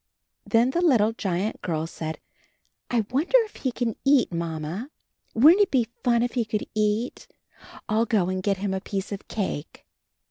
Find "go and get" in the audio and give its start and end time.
8.07-8.57